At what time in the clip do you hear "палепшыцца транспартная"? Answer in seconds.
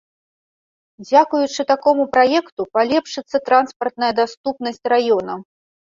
2.77-4.11